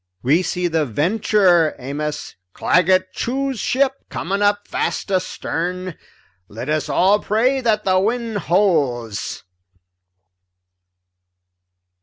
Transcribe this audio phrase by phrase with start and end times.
[0.23, 5.95] "We see the Venture, Amos, Claggett Chew's ship, coming up fast astern.
[6.47, 9.43] Let us all pray that the wind holds."